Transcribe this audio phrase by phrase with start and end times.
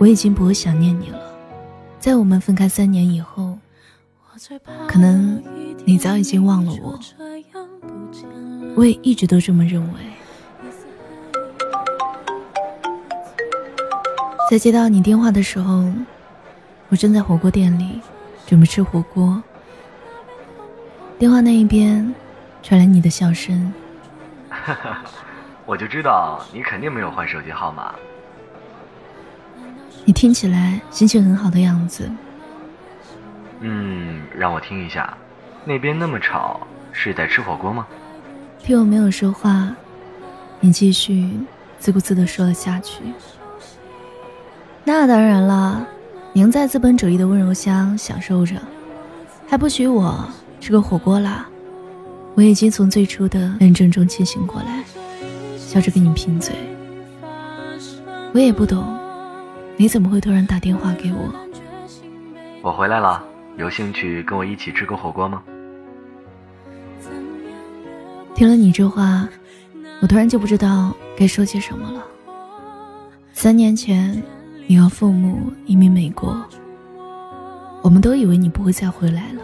[0.00, 1.20] 我已经不会想念你了。
[1.98, 3.58] 在我们分开三年以后，
[4.88, 5.42] 可能
[5.84, 6.98] 你早已经忘了我。
[8.74, 10.00] 我也一直都这么认为。
[14.50, 15.92] 在接到你电话的时候，
[16.88, 18.00] 我正在火锅店里
[18.46, 19.42] 准备吃火锅。
[21.18, 22.14] 电话那一边
[22.62, 23.70] 传来你的笑声。
[24.48, 25.02] 哈哈，
[25.66, 27.94] 我就知道你肯定没有换手机号码。
[30.04, 32.10] 你听起来心情很好的样子。
[33.60, 35.16] 嗯，让我听一下，
[35.64, 37.86] 那边那么吵，是在吃火锅吗？
[38.58, 39.74] 听我没有说话，
[40.60, 41.30] 你继续
[41.78, 43.02] 自顾自的说了下去。
[44.84, 45.86] 那当然了，
[46.32, 48.56] 您在资本主义的温柔乡享受着，
[49.48, 50.28] 还不许我
[50.60, 51.46] 吃个火锅啦？
[52.34, 54.84] 我已经从最初的认真中清醒过来，
[55.58, 56.54] 笑着跟你贫嘴。
[58.32, 58.99] 我也不懂。
[59.80, 61.32] 你怎么会突然打电话给我？
[62.60, 63.24] 我回来了，
[63.56, 65.42] 有兴趣跟我一起吃个火锅吗？
[68.34, 69.26] 听了你这话，
[70.02, 72.04] 我突然就不知道该说些什么了。
[73.32, 74.22] 三年前，
[74.66, 76.36] 你和父母移民美国，
[77.80, 79.40] 我们都以为你不会再回来了，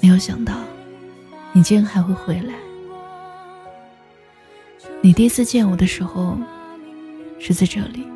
[0.00, 0.54] 没有想到，
[1.52, 2.54] 你竟然还会回来。
[5.02, 6.38] 你第一次见我的时候，
[7.38, 8.06] 是在这里。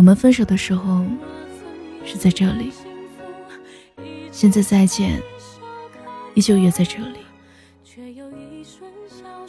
[0.00, 1.04] 我们分手的时候
[2.06, 2.72] 是在这里，
[4.32, 5.20] 现在再见，
[6.32, 7.18] 依旧约在这里。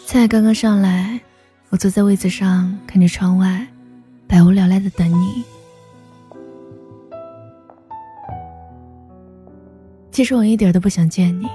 [0.06, 1.18] 菜刚刚上来，
[1.70, 3.66] 我坐在位子上看着窗外，
[4.28, 5.42] 百无聊赖的等你。
[10.12, 11.48] 其实我一点都不想见你，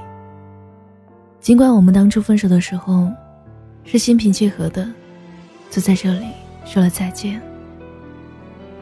[1.39, 3.13] 尽管我们当初分手的时候
[3.85, 4.91] 是心平气和的，
[5.69, 6.29] 坐在这里
[6.65, 7.39] 说了再见。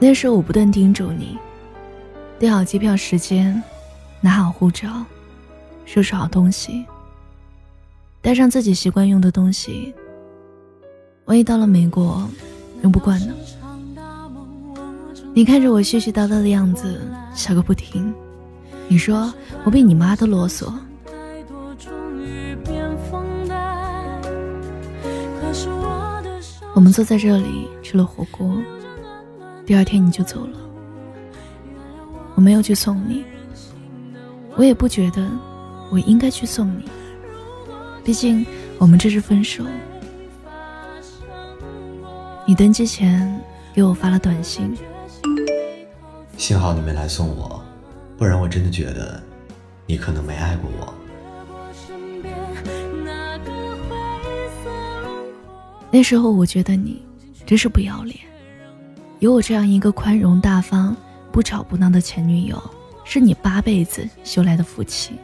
[0.06, 1.38] 那时候我不断叮嘱你，
[2.38, 3.62] 订好机票时间，
[4.20, 5.02] 拿好护照，
[5.86, 6.84] 收拾好东西，
[8.20, 9.94] 带上自己习惯用的东西。
[11.24, 12.28] 万一到了美国
[12.82, 13.32] 用不惯呢？
[15.32, 17.00] 你看着我絮絮叨叨的样子，
[17.34, 18.12] 笑个不停。
[18.88, 19.32] 你说
[19.64, 20.70] 我比你妈都啰嗦。
[26.74, 28.54] 我们坐在这里吃了火锅。
[29.66, 30.58] 第二天你就走了，
[32.34, 33.24] 我没有去送你，
[34.56, 35.26] 我也不觉得
[35.90, 36.84] 我应该去送你，
[38.04, 38.44] 毕竟
[38.78, 39.64] 我们这是分手。
[42.46, 43.40] 你登机前
[43.72, 44.76] 给我发了短信，
[46.36, 47.64] 幸好你没来送我，
[48.18, 49.22] 不然我真的觉得
[49.86, 50.92] 你可能没爱过我。
[55.90, 57.00] 那时候我觉得你
[57.46, 58.18] 真是不要脸。
[59.24, 60.94] 有我这样一个宽容大方、
[61.32, 62.62] 不吵不闹的前女友，
[63.06, 65.14] 是你八辈子修来的福气。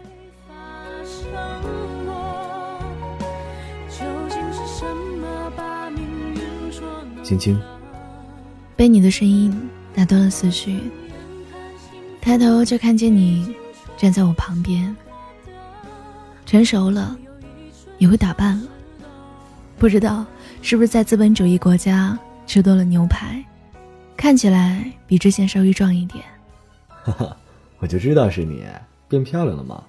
[7.22, 7.61] 晶晶，
[8.75, 9.55] 被你的声音
[9.94, 10.81] 打断了思绪。
[12.22, 13.55] 抬头就看见你
[13.99, 14.97] 站在我旁边。
[16.47, 17.15] 成熟了，
[17.99, 18.67] 也会打扮了。
[19.78, 20.25] 不知道
[20.62, 23.44] 是不是在资本主义国家吃多了牛排。
[24.20, 26.22] 看起来比之前稍微壮一点，
[26.88, 27.34] 哈哈，
[27.78, 28.62] 我就知道是你
[29.08, 29.82] 变漂亮了吗？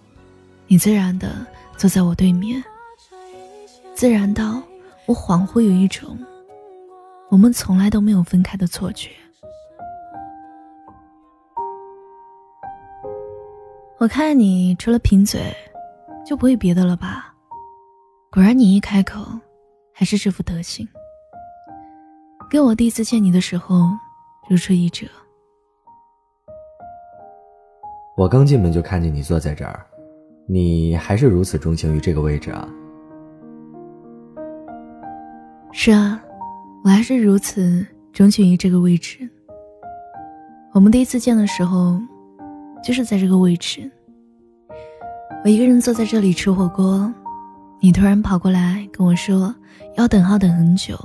[0.67, 2.63] 你自然的坐在我对面，
[3.93, 4.63] 自然到
[5.05, 6.17] 我恍惚有一种
[7.29, 9.09] 我们从来都没有分开的错觉。
[13.99, 15.53] 我看你除了贫嘴，
[16.25, 17.35] 就不会别的了吧？
[18.31, 19.27] 果然，你一开口
[19.93, 20.87] 还是这副德行。
[22.49, 23.89] 跟我第一次见你的时候。
[24.50, 25.06] 如出一辙。
[28.18, 29.85] 我刚进门就看见你坐在这儿，
[30.47, 32.67] 你还是如此钟情于这个位置啊？
[35.72, 36.22] 是啊，
[36.84, 39.28] 我还是如此钟情于这个位置。
[40.73, 41.97] 我们第一次见的时候，
[42.84, 43.90] 就是在这个位置。
[45.44, 47.11] 我一个人坐在这里吃火锅，
[47.79, 49.55] 你突然跑过来跟我说
[49.96, 50.96] 要等号等很久，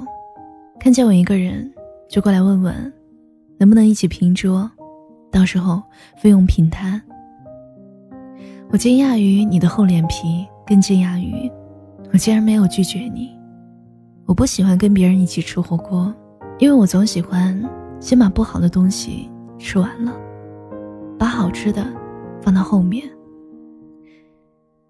[0.80, 1.72] 看见我一个人
[2.08, 2.92] 就过来问问。
[3.58, 4.70] 能不能一起拼桌？
[5.30, 5.82] 到时候
[6.16, 7.00] 费用平摊。
[8.70, 11.50] 我惊讶于你的厚脸皮，更惊讶于
[12.12, 13.30] 我竟然没有拒绝你。
[14.24, 16.12] 我不喜欢跟别人一起吃火锅，
[16.58, 17.62] 因为我总喜欢
[18.00, 20.12] 先把不好的东西吃完了，
[21.18, 21.86] 把好吃的
[22.42, 23.08] 放到后面。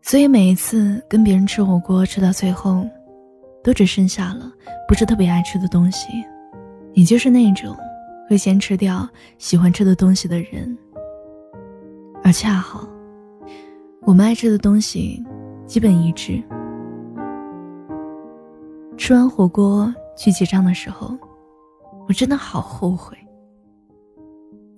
[0.02, 2.86] 所以每一次跟别人吃火锅，吃到最后，
[3.62, 4.50] 都只剩下了
[4.88, 6.08] 不是特别爱吃的东西。
[6.94, 7.76] 你就是那种。
[8.28, 9.08] 会先吃掉
[9.38, 10.76] 喜欢吃的东西的人，
[12.24, 12.86] 而恰好
[14.02, 15.24] 我们爱吃的东西
[15.66, 16.42] 基本一致。
[18.96, 21.16] 吃完火锅去结账的时候，
[22.08, 23.16] 我真的好后悔，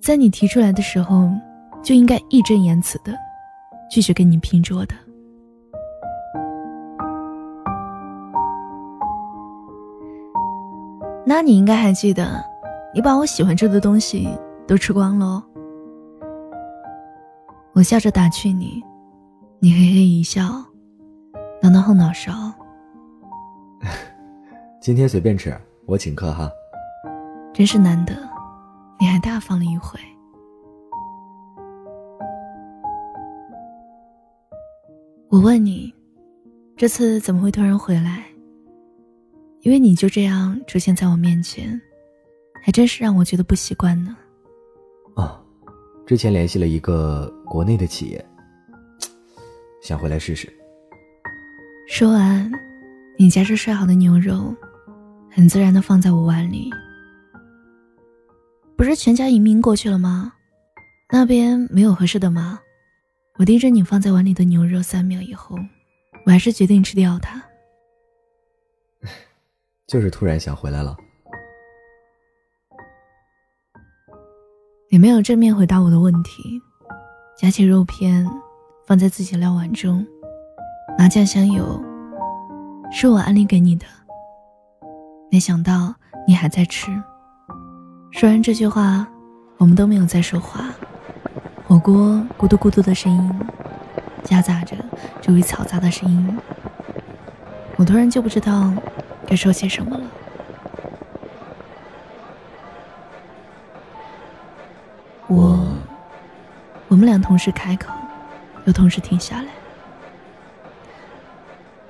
[0.01, 1.29] 在你提出来的时候
[1.81, 3.13] 就应该义正言辞的
[3.89, 4.93] 拒绝跟你拼桌的。
[11.25, 12.43] 那你应该还记得，
[12.91, 14.27] 你把我喜欢吃的东西
[14.67, 15.43] 都吃光了。
[17.73, 18.83] 我笑着打趣你，
[19.59, 20.41] 你嘿嘿一笑，
[21.61, 22.31] 挠挠后脑勺。
[24.81, 25.55] 今天随便吃，
[25.85, 26.49] 我请客哈。
[27.53, 28.15] 真是难得，
[28.99, 29.99] 你还大方了一回。
[35.29, 35.93] 我问你，
[36.75, 38.23] 这次怎么会突然回来？
[39.61, 41.79] 因为你就这样出现在我面前，
[42.61, 44.15] 还真是让我觉得不习惯呢。
[45.15, 45.41] 啊，
[46.05, 48.25] 之前联系了一个国内的企业，
[49.81, 50.51] 想回来试试。
[51.87, 52.51] 说完，
[53.17, 54.55] 你夹着涮好的牛肉，
[55.31, 56.69] 很自然的放在我碗里。
[58.77, 60.33] 不是全家移民过去了吗？
[61.11, 62.59] 那边没有合适的吗？
[63.37, 65.55] 我盯着你放在碗里的牛肉三秒以后，
[66.25, 67.41] 我还是决定吃掉它。
[69.87, 70.95] 就是突然想回来了。
[74.91, 76.59] 你没有正面回答我的问题，
[77.37, 78.27] 夹起肉片
[78.87, 80.03] 放在自己料碗中，
[80.97, 81.79] 麻酱香油
[82.91, 83.85] 是我安利给你的。
[85.31, 85.93] 没想到
[86.27, 86.91] 你还在吃。
[88.09, 89.07] 说完这句话，
[89.59, 90.65] 我们都没有再说话。
[91.67, 93.39] 火锅咕嘟咕嘟的声音，
[94.23, 94.75] 夹杂着
[95.21, 96.37] 周围嘈杂的声音，
[97.75, 98.73] 我突然就不知道。
[99.27, 100.03] 该说些什么了？
[107.09, 107.91] 俩同时开口，
[108.65, 109.47] 又同时停下来。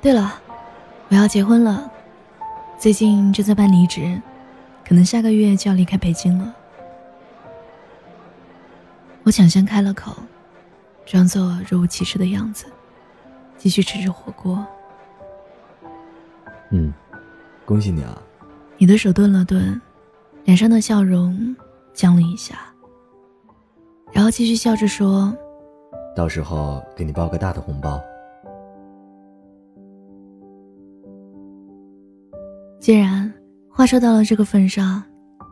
[0.01, 0.41] 对了，
[1.09, 1.91] 我要结婚了，
[2.77, 4.19] 最近正在办离职，
[4.87, 6.55] 可能下个月就要离开北京了。
[9.23, 10.15] 我抢先开了口，
[11.05, 12.65] 装作若无其事的样子，
[13.57, 14.65] 继续吃着火锅。
[16.71, 16.93] 嗯。
[17.65, 18.19] 恭喜你啊！
[18.79, 19.79] 你的手顿了顿，
[20.43, 21.55] 脸上的笑容
[21.93, 22.57] 僵了一下，
[24.11, 25.35] 然后继续笑着说
[26.15, 28.01] ：“到时候给你包个大的红包。”
[32.79, 33.31] 既然
[33.71, 35.03] 话说到了这个份上，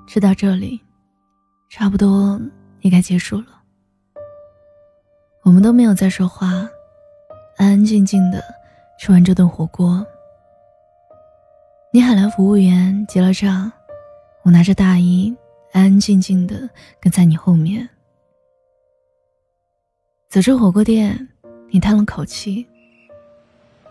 [0.08, 0.80] 吃到这里，
[1.70, 2.40] 差不多
[2.82, 3.48] 也该结束了。
[5.44, 6.48] 我们都没有再说话，
[7.58, 8.44] 安安静静的
[9.00, 10.06] 吃完这顿火锅。
[11.92, 13.72] 你喊来服务员结了账，
[14.44, 15.36] 我拿着大衣
[15.74, 16.70] 安安静静的
[17.00, 17.88] 跟在你后面。
[20.30, 21.30] 走出火锅店，
[21.70, 22.68] 你叹了口气。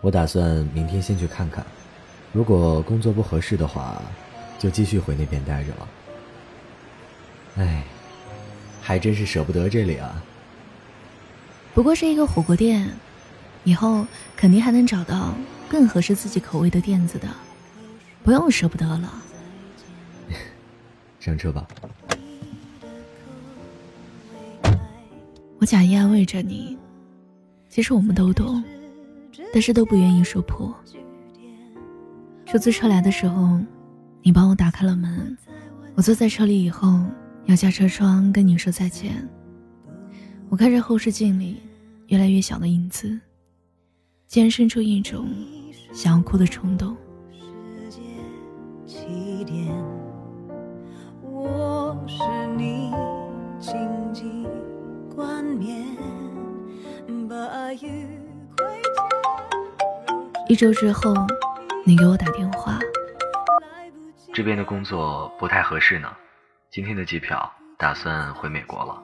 [0.01, 1.65] 我打算明天先去看看，
[2.31, 3.99] 如果工作不合适的话，
[4.59, 5.87] 就继续回那边待着了。
[7.57, 7.83] 哎，
[8.83, 10.23] 还真是舍不得这里啊。
[11.73, 12.87] 不过是一个火锅店，
[13.63, 15.33] 以后肯定还能找到
[15.67, 17.27] 更合适自己口味的店子的。
[18.23, 19.11] 不用舍不得了，
[21.19, 21.67] 上车吧。
[25.67, 26.77] 假意安慰着你，
[27.67, 28.63] 其实我们都懂，
[29.51, 30.73] 但是都不愿意说破。
[32.45, 33.59] 出租车来的时候，
[34.21, 35.37] 你帮我打开了门，
[35.93, 37.03] 我坐在车里以后，
[37.47, 39.27] 摇下车窗跟你说再见。
[40.47, 41.57] 我看着后视镜里
[42.07, 43.19] 越来越小的影子，
[44.25, 45.27] 竟然生出一种
[45.91, 46.95] 想要哭的冲动。
[60.49, 61.13] 一周之后，
[61.85, 62.79] 你给我打电话。
[64.33, 66.07] 这边的工作不太合适呢，
[66.71, 69.03] 今天的机票打算回美国了。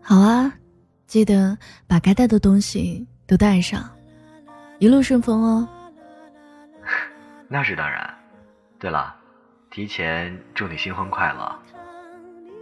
[0.00, 0.52] 好啊，
[1.08, 3.90] 记得把该带的东西都带上，
[4.78, 5.68] 一路顺风哦。
[7.48, 8.08] 那是当然。
[8.78, 9.12] 对了，
[9.72, 11.52] 提前祝你新婚快乐。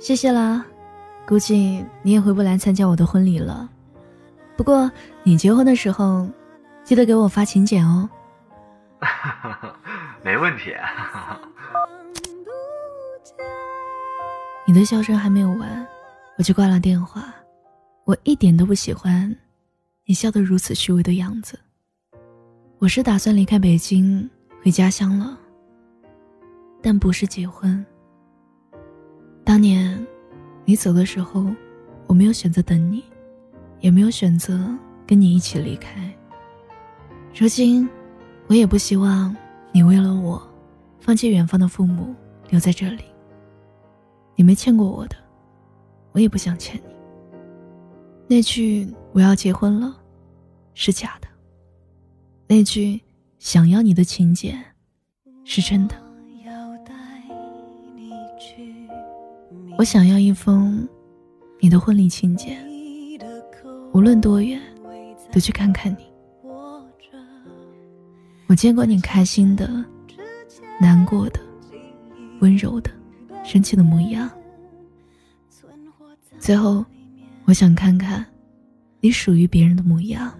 [0.00, 0.64] 谢谢啦，
[1.26, 3.68] 估计你也回不来参加我的婚礼了。
[4.56, 4.90] 不过
[5.22, 6.26] 你结婚的时候。
[6.84, 8.08] 记得给我发请柬哦。
[10.22, 10.74] 没问题。
[14.66, 15.86] 你的笑声还没有完，
[16.38, 17.34] 我就挂了电话。
[18.04, 19.34] 我一点都不喜欢
[20.04, 21.58] 你笑得如此虚伪的样子。
[22.78, 24.28] 我是打算离开北京
[24.62, 25.38] 回家乡了，
[26.82, 27.84] 但不是结婚。
[29.44, 30.04] 当年
[30.64, 31.46] 你走的时候，
[32.06, 33.04] 我没有选择等你，
[33.80, 36.12] 也没有选择跟你一起离开。
[37.34, 37.88] 如今，
[38.46, 39.34] 我也不希望
[39.72, 40.40] 你为了我，
[41.00, 42.14] 放弃远方的父母，
[42.50, 43.04] 留在这里。
[44.36, 45.16] 你没欠过我的，
[46.12, 46.94] 我也不想欠你。
[48.28, 49.96] 那句“我要结婚了”，
[50.74, 51.28] 是假的。
[52.46, 53.00] 那句
[53.40, 54.54] “想要你的情节”，
[55.42, 55.96] 是真的。
[59.78, 60.86] 我想要一封
[61.60, 62.58] 你的婚礼请柬，
[63.92, 64.60] 无论多远，
[65.32, 66.11] 都去看看你。
[68.52, 69.82] 我见过你开心的、
[70.78, 71.40] 难过的、
[72.40, 72.90] 温柔的、
[73.42, 74.30] 生气的模样。
[76.38, 76.84] 最后，
[77.46, 78.22] 我想看看
[79.00, 80.30] 你属于别人的模样。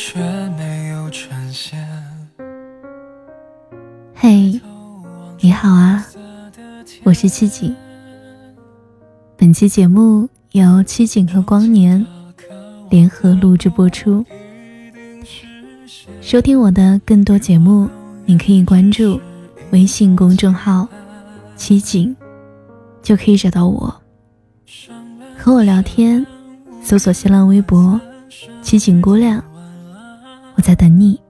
[0.00, 0.20] 却
[0.56, 1.76] 没有呈现。
[4.14, 4.60] 嘿，
[5.40, 6.06] 你好啊，
[7.02, 7.74] 我是七景。
[9.36, 12.06] 本期节目由七景和光年
[12.88, 14.24] 联合录制播出。
[16.20, 17.90] 收听我的更多节目，
[18.24, 19.20] 你可以关注
[19.72, 20.86] 微信公众号
[21.58, 22.16] “七景”，
[23.02, 23.92] 就可以找到我，
[25.36, 26.24] 和我聊天。
[26.84, 28.00] 搜索新浪微博
[28.62, 29.42] “七景姑娘”，
[30.58, 31.20] 我在等你。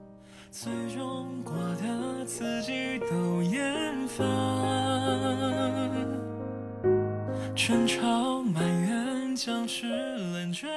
[0.51, 4.25] 最终过的自己都厌烦，
[7.55, 10.67] 争吵埋怨僵持冷战，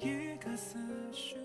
[0.00, 0.78] 一个思
[1.12, 1.36] 绪。